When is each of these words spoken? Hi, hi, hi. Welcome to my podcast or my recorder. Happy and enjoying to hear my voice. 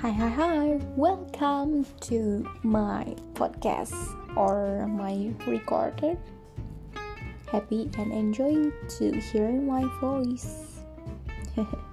Hi, 0.00 0.08
hi, 0.12 0.28
hi. 0.28 0.80
Welcome 0.96 1.84
to 2.08 2.48
my 2.62 3.04
podcast 3.34 3.92
or 4.34 4.86
my 4.86 5.30
recorder. 5.46 6.16
Happy 7.52 7.90
and 7.98 8.10
enjoying 8.10 8.72
to 8.96 9.12
hear 9.20 9.52
my 9.52 9.84
voice. 10.00 10.80